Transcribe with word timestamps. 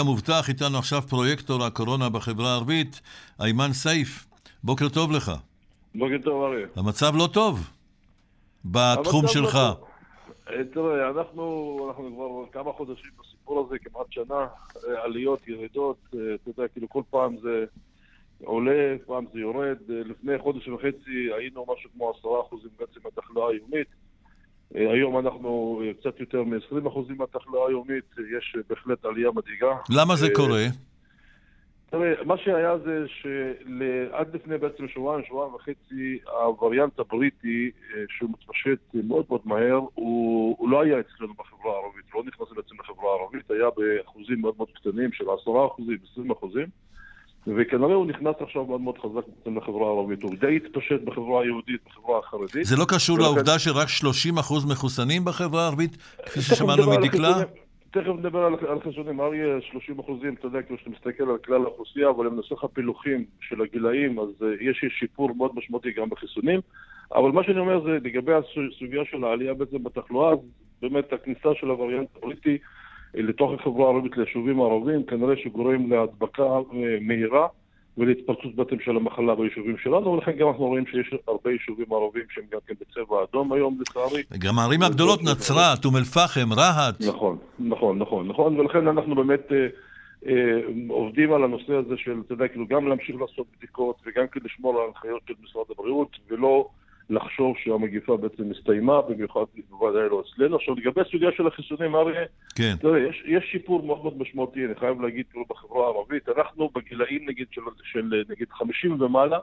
המובטח 0.00 0.48
איתנו 0.48 0.78
עכשיו 0.78 1.02
פרויקטור 1.02 1.64
הקורונה 1.64 2.08
בחברה 2.08 2.50
הערבית, 2.52 3.00
איימן 3.40 3.72
סייף. 3.72 4.26
בוקר 4.64 4.88
טוב 4.88 5.12
לך. 5.12 5.32
בוקר 5.94 6.16
טוב, 6.24 6.42
אריה. 6.42 6.66
המצב 6.76 7.12
לא 7.16 7.28
טוב 7.32 7.70
בתחום 8.64 9.20
המצב 9.20 9.32
שלך. 9.32 9.54
לא 9.54 9.74
טוב. 9.74 9.88
אה, 10.50 10.64
תראה, 10.64 11.10
אנחנו, 11.10 11.78
אנחנו 11.88 12.14
כבר 12.14 12.60
כמה 12.62 12.72
חודשים 12.72 13.10
בסיפור 13.20 13.66
הזה, 13.66 13.78
כמעט 13.78 14.06
שנה, 14.10 14.46
אה, 14.88 15.04
עליות, 15.04 15.48
ירידות, 15.48 15.98
אה, 16.14 16.20
אתה 16.34 16.50
יודע, 16.50 16.68
כאילו 16.68 16.88
כל 16.88 17.02
פעם 17.10 17.36
זה 17.42 17.64
עולה, 18.44 18.96
פעם 19.06 19.24
זה 19.32 19.40
יורד. 19.40 19.78
לפני 19.88 20.38
חודש 20.38 20.68
וחצי 20.68 21.28
היינו 21.38 21.66
משהו 21.74 21.90
כמו 21.94 22.10
עשרה 22.18 22.40
אחוזים 22.40 22.70
בעצם 22.78 23.00
מהתחלואה 23.04 23.50
היומית. 23.50 23.88
היום 24.74 25.18
אנחנו 25.18 25.82
אה, 25.84 25.92
קצת 25.94 26.20
יותר 26.20 26.42
מ-20 26.42 26.88
אחוזים 26.88 27.16
מהתחלואה 27.16 27.68
היומית, 27.68 28.04
אה, 28.18 28.24
יש 28.38 28.54
אה, 28.56 28.62
בהחלט 28.68 29.04
עלייה 29.04 29.30
מדאיגה. 29.30 29.76
למה 29.90 30.16
זה 30.16 30.28
קורה? 30.34 30.64
תראה, 31.90 32.12
מה 32.24 32.38
שהיה 32.38 32.78
זה 32.78 33.04
שעד 33.08 34.34
לפני 34.34 34.58
בעצם 34.58 34.88
שבועיים, 34.88 35.24
שבועיים 35.26 35.54
וחצי, 35.54 36.18
הווריאנט 36.26 36.98
הבריטי, 36.98 37.70
שהוא 38.08 38.30
מתפשט 38.30 38.78
מאוד 38.94 39.24
מאוד 39.28 39.40
מהר, 39.44 39.80
הוא, 39.94 40.56
הוא 40.58 40.68
לא 40.68 40.82
היה 40.82 41.00
אצלנו 41.00 41.34
בחברה 41.34 41.72
הערבית, 41.72 42.04
לא 42.14 42.22
נכנס 42.26 42.48
בעצם 42.56 42.74
לחברה 42.80 43.10
הערבית, 43.10 43.50
היה 43.50 43.66
באחוזים 43.76 44.40
מאוד 44.40 44.54
מאוד 44.56 44.68
קטנים 44.74 45.12
של 45.12 45.24
עשרה 45.40 45.66
אחוזים, 45.66 45.98
עשרים 46.12 46.30
אחוזים, 46.30 46.66
וכנראה 47.46 47.94
הוא 47.94 48.06
נכנס 48.06 48.34
עכשיו 48.40 48.64
מאוד 48.64 48.80
מאוד 48.80 48.98
חזק 48.98 49.28
בעצם 49.36 49.58
לחברה 49.58 49.86
הערבית, 49.86 50.22
הוא 50.22 50.34
די 50.40 50.56
התפשט 50.56 51.00
בחברה 51.04 51.42
היהודית, 51.42 51.80
בחברה 51.86 52.18
החרדית. 52.18 52.66
זה 52.66 52.76
לא 52.76 52.84
קשור 52.88 53.18
לעובדה 53.18 53.58
שרק 53.58 53.88
30% 53.88 54.70
מחוסנים 54.70 55.24
בחברה 55.24 55.62
הערבית, 55.62 55.96
כפי 56.26 56.40
ששמענו 56.40 56.90
מדקלה? 56.90 57.42
תכף 57.90 58.12
נדבר 58.18 58.44
על, 58.44 58.54
על 58.68 58.80
חיסונים. 58.80 59.20
אריה, 59.20 59.60
30 59.70 59.98
אחוזים, 59.98 60.34
אתה 60.34 60.46
יודע, 60.46 60.62
כאילו 60.62 60.78
שאתה 60.78 60.90
מסתכל 60.90 61.30
על 61.30 61.38
כלל 61.38 61.62
האוכלוסייה, 61.62 62.10
אבל 62.10 62.26
אם 62.26 62.36
נעשה 62.36 62.54
לך 62.54 62.64
פילוחים 62.72 63.24
של 63.40 63.62
הגילאים, 63.62 64.18
אז 64.18 64.28
uh, 64.40 64.44
יש 64.60 64.84
שיפור 64.98 65.34
מאוד 65.34 65.50
משמעותי 65.54 65.92
גם 65.92 66.10
בחיסונים. 66.10 66.60
אבל 67.14 67.30
מה 67.30 67.44
שאני 67.44 67.58
אומר 67.58 67.84
זה, 67.84 67.98
לגבי 68.04 68.32
הסוגיה 68.34 69.02
של 69.10 69.24
העלייה 69.24 69.54
בעצם 69.54 69.84
בתחלואה, 69.84 70.32
באמת 70.82 71.12
הכניסה 71.12 71.48
של 71.60 71.70
הווריאנט 71.70 72.08
הבריטי 72.16 72.50
אה, 72.50 72.56
לתוך 73.16 73.52
החברה 73.52 73.86
הערבית 73.86 74.16
ליישובים 74.16 74.60
הערביים, 74.60 75.02
כנראה 75.02 75.34
שגורם 75.36 75.92
להדבקה 75.92 76.42
אה, 76.42 76.98
מהירה. 77.00 77.46
ולהתפרצות 77.98 78.54
בעצם 78.54 78.76
של 78.84 78.96
המחלה 78.96 79.34
ביישובים 79.34 79.76
שלנו, 79.78 80.12
ולכן 80.12 80.32
גם 80.32 80.48
אנחנו 80.48 80.64
רואים 80.64 80.86
שיש 80.86 81.14
הרבה 81.28 81.50
יישובים 81.50 81.86
ערבים 81.92 82.22
שהם 82.34 82.44
גם 82.52 82.58
כן 82.66 82.74
בצבע 82.80 83.16
אדום 83.30 83.52
היום, 83.52 83.78
לצערי. 83.80 84.22
גם 84.38 84.58
הערים 84.58 84.82
הגדולות, 84.82 85.22
נצרת, 85.22 85.84
אום 85.84 85.96
אל-פחם, 85.96 86.52
רהט. 86.52 86.94
נכון, 87.08 87.36
נכון, 87.58 87.98
נכון, 87.98 88.28
נכון, 88.28 88.60
ולכן 88.60 88.88
אנחנו 88.88 89.14
באמת 89.14 89.52
אה, 89.52 89.66
אה, 90.26 90.60
עובדים 90.88 91.32
על 91.32 91.44
הנושא 91.44 91.72
הזה 91.72 91.94
של, 91.96 92.20
אתה 92.26 92.32
יודע, 92.32 92.48
כאילו 92.48 92.66
גם 92.66 92.88
להמשיך 92.88 93.16
לעשות 93.20 93.46
בדיקות 93.58 93.96
וגם 94.06 94.26
כן 94.26 94.40
לשמור 94.44 94.74
על 94.74 94.82
ההנחיות 94.86 95.22
של 95.28 95.34
משרד 95.44 95.64
הבריאות 95.70 96.16
ולא 96.28 96.68
לחשוב 97.10 97.54
שהמגיפה 97.64 98.16
בעצם 98.16 98.50
הסתיימה, 98.50 99.02
במיוחד 99.02 99.40
בוודאי 99.70 100.08
לא 100.10 100.22
אצלנו. 100.26 100.56
עכשיו, 100.56 100.74
לגבי 100.74 101.00
הסוגיה 101.00 101.30
של 101.36 101.46
החיסונים, 101.46 101.96
אריה, 101.96 102.20
כן. 102.56 102.74
תראה, 102.80 102.98
יש, 102.98 103.22
יש 103.26 103.44
שיפור 103.52 103.82
מאוד 103.82 104.02
מאוד 104.02 104.18
משמעותי, 104.18 104.64
אני 104.66 104.74
חייב 104.74 105.00
להגיד, 105.00 105.24
כאילו, 105.30 105.44
בחברה 105.48 105.86
הערבית. 105.86 106.28
אנחנו 106.28 106.70
בגילאים, 106.74 107.28
נגיד, 107.28 107.46
של, 107.50 107.60
של 107.92 108.24
נגיד 108.28 108.48
50 108.50 109.00
ומעלה, 109.00 109.38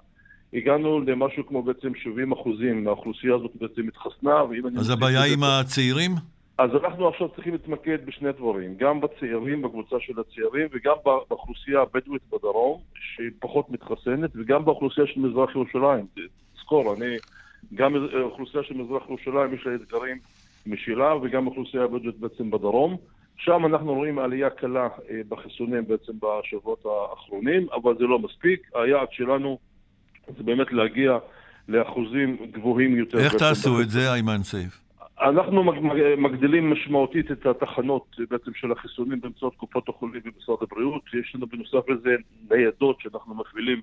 הגענו 0.53 0.99
למשהו 0.99 1.47
כמו 1.47 1.63
בעצם 1.63 1.91
70 1.95 2.31
אחוזים 2.31 2.83
מהאוכלוסייה 2.83 3.35
הזאת 3.35 3.51
בעצם 3.55 3.87
התחסנה, 3.87 4.43
ואם. 4.43 4.77
אז 4.77 4.89
הבעיה 4.89 5.23
עם 5.33 5.43
הצעירים? 5.43 6.11
אז 6.57 6.69
אנחנו 6.83 7.07
עכשיו 7.07 7.29
צריכים 7.29 7.53
להתמקד 7.53 8.05
בשני 8.05 8.31
דברים, 8.31 8.75
גם 8.77 9.01
בצעירים, 9.01 9.61
בקבוצה 9.61 9.95
של 9.99 10.13
הצעירים, 10.19 10.67
וגם 10.71 10.95
באוכלוסייה 11.03 11.81
הבדואית 11.81 12.21
בדרום, 12.33 12.81
שהיא 12.95 13.29
פחות 13.39 13.69
מתחסנת, 13.69 14.29
וגם 14.35 14.65
באוכלוסייה 14.65 15.07
של 15.07 15.19
מזרח 15.19 15.55
ירושלים. 15.55 16.05
תזכור, 16.55 16.93
אני, 16.93 17.15
גם 17.75 17.93
האוכלוסייה 18.19 18.63
של 18.63 18.73
מזרח 18.73 19.03
ירושלים 19.07 19.53
יש 19.53 19.65
לה 19.65 19.75
אתגרים 19.75 20.17
משלה, 20.65 21.15
וגם 21.15 21.47
האוכלוסייה 21.47 21.83
הבדואית 21.83 22.17
בעצם 22.17 22.51
בדרום. 22.51 22.97
שם 23.37 23.65
אנחנו 23.65 23.93
רואים 23.93 24.19
עלייה 24.19 24.49
קלה 24.49 24.87
אה, 25.09 25.21
בחיסונים 25.29 25.87
בעצם 25.87 26.13
בשבועות 26.21 26.83
האחרונים, 26.85 27.67
אבל 27.73 27.97
זה 27.97 28.03
לא 28.03 28.19
מספיק. 28.19 28.69
היעד 28.75 29.07
שלנו 29.11 29.57
זה 30.37 30.43
באמת 30.43 30.73
להגיע 30.73 31.17
לאחוזים 31.67 32.37
גבוהים 32.51 32.97
יותר. 32.97 33.17
איך 33.19 33.35
תעשו 33.35 33.81
את 33.81 33.89
זה, 33.89 34.13
איימן 34.13 34.43
סייף? 34.43 34.79
אנחנו 35.21 35.63
מג- 35.63 35.79
מג- 35.79 36.15
מגדילים 36.17 36.71
משמעותית 36.71 37.31
את 37.31 37.45
התחנות 37.45 38.05
בעצם 38.29 38.51
של 38.55 38.71
החיסונים 38.71 39.21
באמצעות 39.21 39.55
קופות 39.55 39.89
החולים 39.89 40.21
במשרד 40.25 40.57
הבריאות. 40.61 41.01
יש 41.19 41.35
לנו 41.35 41.47
בנוסף 41.47 41.89
לזה 41.89 42.15
ניידות 42.51 42.99
שאנחנו 42.99 43.35
מפעילים 43.35 43.81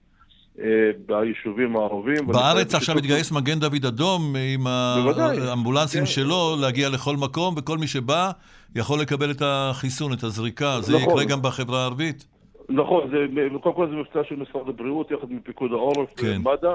ביישובים 1.06 1.76
הערבים. 1.76 2.26
בארץ 2.26 2.75
עכשיו 2.75 2.94
בשיתוף- 2.94 2.97
מתגייס 2.97 3.32
מגן 3.32 3.59
דוד 3.59 3.84
אדום 3.88 4.34
עם 4.54 4.65
בוודאי. 5.04 5.41
האמבולנסים 5.41 6.00
כן. 6.00 6.06
שלו 6.06 6.56
להגיע 6.60 6.88
לכל 6.88 7.16
מקום, 7.16 7.54
וכל 7.59 7.78
מי 7.78 7.87
שבא 7.87 8.31
יכול 8.75 9.00
לקבל 9.00 9.31
את 9.31 9.43
החיסון, 9.44 10.12
את 10.12 10.22
הזריקה. 10.22 10.81
זה 10.81 10.97
נכון. 10.97 11.09
יקרה 11.12 11.25
גם 11.25 11.43
בחברה 11.43 11.81
הערבית? 11.82 12.26
נכון, 12.69 13.10
זה, 13.10 13.16
קודם 13.62 13.75
כל 13.75 13.87
זה 13.91 13.97
מבצע 13.97 14.28
של 14.28 14.37
משרד 14.37 14.69
הבריאות 14.69 15.10
יחד 15.10 15.31
עם 15.31 15.41
פיקוד 15.41 15.72
העורף 15.72 16.09
כן. 16.16 16.26
ומד"א, 16.37 16.75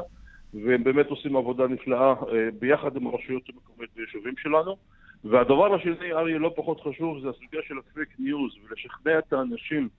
והם 0.54 0.84
באמת 0.84 1.08
עושים 1.08 1.36
עבודה 1.36 1.68
נפלאה 1.68 2.10
אה, 2.10 2.16
ביחד 2.60 2.96
עם 2.96 3.08
הרשויות 3.08 3.44
המקומיות 3.50 3.90
ביישובים 3.96 4.34
שלנו. 4.44 4.76
והדבר 5.26 5.76
השני, 5.76 6.14
אריה, 6.14 6.38
לא 6.38 6.52
פחות 6.56 6.82
חשוב, 6.82 7.20
זה 7.22 7.30
הסוגיה 7.30 7.60
של 7.68 7.74
הפייק 7.80 8.10
ניוז, 8.20 8.52
ולשכנע 8.70 9.20
את 9.20 9.34
האנשים 9.34 9.90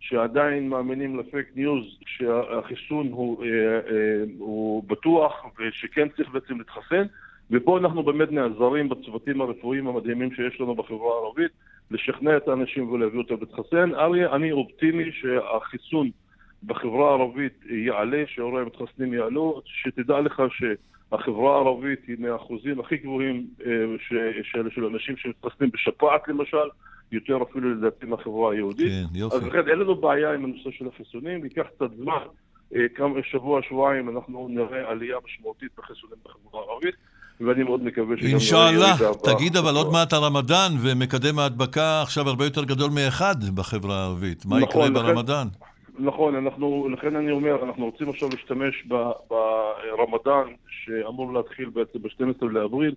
שעדיין 0.00 0.68
מאמינים 0.68 1.18
לפייק 1.18 1.46
ניוז, 1.54 1.84
שהחיסון 2.06 3.08
הוא, 3.12 3.44
אה, 3.44 3.48
אה, 3.48 4.24
הוא 4.38 4.82
בטוח 4.86 5.32
ושכן 5.58 6.08
צריך 6.08 6.28
בעצם 6.30 6.58
להתחסן. 6.58 7.02
ופה 7.50 7.78
אנחנו 7.78 8.02
באמת 8.02 8.32
נעזרים 8.32 8.88
בצוותים 8.88 9.40
הרפואיים 9.40 9.86
המדהימים 9.86 10.34
שיש 10.34 10.60
לנו 10.60 10.74
בחברה 10.74 11.14
הערבית, 11.14 11.50
לשכנע 11.90 12.36
את 12.36 12.48
האנשים 12.48 12.92
ולהביא 12.92 13.18
אותם 13.18 13.34
להתחסן. 13.40 13.94
אריה, 13.94 14.32
אני 14.34 14.52
אופטימי 14.52 15.12
שהחיסון 15.12 16.10
בחברה 16.66 17.08
הערבית 17.08 17.64
יעלה, 17.70 18.24
שיעורי 18.26 18.62
המתחסנים 18.62 19.14
יעלו, 19.14 19.62
שתדע 19.64 20.20
לך 20.20 20.42
שהחברה 20.50 21.54
הערבית 21.54 22.00
היא 22.08 22.16
מהאחוזים 22.18 22.80
הכי 22.80 22.96
גבוהים 22.96 23.46
אה, 23.66 23.72
של, 24.42 24.70
של 24.70 24.84
אנשים 24.84 25.16
שמתחסנים 25.16 25.70
בשפעת 25.70 26.28
למשל, 26.28 26.68
יותר 27.12 27.38
אפילו 27.42 27.74
לדעתי 27.74 28.06
מהחברה 28.06 28.52
היהודית. 28.52 28.88
כן, 28.88 29.18
יופי. 29.18 29.36
אז 29.36 29.42
לכן 29.42 29.68
אין 29.68 29.78
לנו 29.78 29.94
בעיה 29.94 30.34
עם 30.34 30.44
הנושא 30.44 30.70
של 30.70 30.88
החיסונים, 30.88 31.44
ייקח 31.44 31.66
קצת 31.76 31.90
זמן, 31.96 32.22
אה, 32.74 32.80
כמה 32.94 33.20
שבוע, 33.30 33.60
שבועיים, 33.62 34.08
אנחנו 34.16 34.48
נראה 34.50 34.90
עלייה 34.90 35.16
משמעותית 35.24 35.70
בחיסונים 35.78 36.16
בחברה 36.24 36.60
הערבית, 36.60 36.94
ואני 37.40 37.62
מאוד 37.62 37.84
מקווה 37.84 38.16
שגם... 38.16 38.28
אינשאללה. 38.28 38.70
נראה 38.72 38.88
ירידה 38.88 39.34
תגיד, 39.34 39.56
אבל 39.56 39.74
עוד 39.74 39.86
בתחלואה. 39.86 39.92
מעט 39.92 40.12
הרמדאן, 40.12 40.72
ומקדם 40.82 41.38
ההדבקה 41.38 42.02
עכשיו 42.02 42.28
הרבה 42.28 42.44
יותר 42.44 42.64
גדול 42.64 42.90
מאחד 42.90 43.36
בחברה 43.54 43.96
הערבית. 43.96 44.46
מה 44.46 44.58
נכון, 44.60 44.90
יקרה 44.90 45.02
ברמדאן? 45.02 45.46
נכון, 45.98 46.34
אנחנו, 46.34 46.88
לכן 46.92 47.16
אני 47.16 47.30
אומר, 47.30 47.64
אנחנו 47.64 47.84
רוצים 47.84 48.08
עכשיו 48.08 48.28
להשתמש 48.28 48.86
ברמדאן, 49.28 50.52
שאמור 50.68 51.32
להתחיל 51.32 51.68
בעצם 51.68 51.98
ב-12 52.02 52.46
לאפריל, 52.46 52.94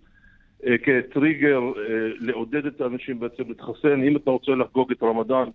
כטריגר 0.63 1.59
אה, 1.59 2.09
לעודד 2.19 2.65
את 2.65 2.81
האנשים 2.81 3.19
בעצם 3.19 3.43
להתחסן. 3.47 4.03
אם 4.03 4.17
אתה 4.17 4.31
רוצה 4.31 4.51
לחגוג 4.51 4.91
את 4.91 5.03
רמדאן 5.03 5.49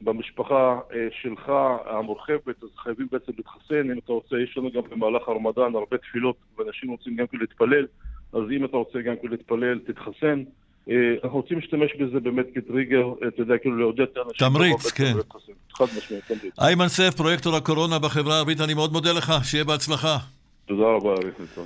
במשפחה 0.00 0.78
אה, 0.94 1.08
שלך 1.22 1.52
המורחבת, 1.86 2.62
אז 2.62 2.68
חייבים 2.76 3.06
בעצם 3.12 3.32
להתחסן. 3.36 3.90
אם 3.90 3.98
אתה 3.98 4.12
רוצה, 4.12 4.36
יש 4.40 4.58
לנו 4.58 4.70
גם 4.70 4.82
במהלך 4.90 5.28
הרמדאן 5.28 5.74
הרבה 5.74 5.98
תפילות, 5.98 6.36
ואנשים 6.58 6.90
רוצים 6.90 7.16
גם 7.16 7.26
כן 7.26 7.38
להתפלל, 7.38 7.86
אז 8.32 8.42
אם 8.56 8.64
אתה 8.64 8.76
רוצה 8.76 9.00
גם 9.00 9.14
כן 9.22 9.28
להתפלל, 9.28 9.78
תתחסן. 9.78 10.42
אה, 10.90 10.94
אנחנו 11.24 11.38
רוצים 11.38 11.58
להשתמש 11.58 11.96
בזה 12.00 12.20
באמת 12.20 12.46
כטריגר, 12.54 13.12
אה, 13.22 13.28
אתה 13.28 13.42
יודע, 13.42 13.58
כאילו 13.58 13.76
לעודד 13.76 14.00
את 14.00 14.16
האנשים. 14.16 14.48
תמריץ, 14.48 14.90
כן. 14.90 15.12
חד 15.72 15.84
משמעית, 15.98 16.24
תמריץ. 16.24 16.58
איימן 16.58 16.88
סייף, 16.88 17.14
פרויקטור 17.14 17.56
הקורונה 17.56 17.98
בחברה 17.98 18.34
הערבית, 18.34 18.60
אני 18.60 18.74
מאוד 18.74 18.92
מודה 18.92 19.12
לך, 19.12 19.32
שיהיה 19.42 19.64
בהצלחה. 19.64 20.16
תודה 20.66 20.84
רבה, 20.84 21.10
אריך. 21.10 21.58